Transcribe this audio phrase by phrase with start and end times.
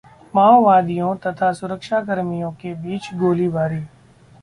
[0.33, 3.83] माओवादियों तथा सुरक्षाकर्मियों के बीच गोलीबारी